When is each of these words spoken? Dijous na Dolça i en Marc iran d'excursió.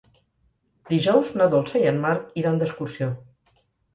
Dijous 0.93 1.27
na 1.41 1.47
Dolça 1.51 1.83
i 1.83 1.85
en 1.91 2.01
Marc 2.05 2.33
iran 2.43 2.57
d'excursió. 2.63 3.13